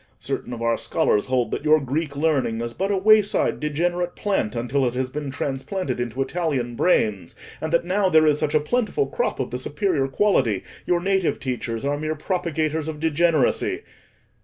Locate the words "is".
2.59-2.73, 8.25-8.39